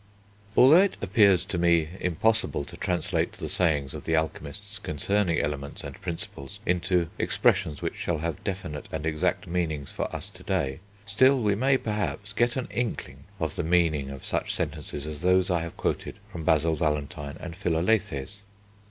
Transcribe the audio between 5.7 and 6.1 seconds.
and